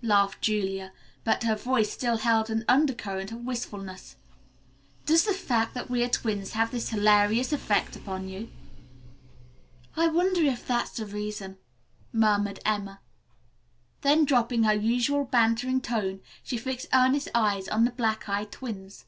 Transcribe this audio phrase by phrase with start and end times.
[0.00, 4.16] laughed Julia, but her voice still held an undercurrent of wistfulness.
[5.04, 8.50] "Does the fact that we are twins have this hilarious effect upon you?"
[9.94, 11.58] "I wonder if that's the reason,"
[12.14, 13.02] murmured Emma.
[14.00, 19.04] Then dropping her usual bantering tone, she fixed earnest eyes on the black eyed twins.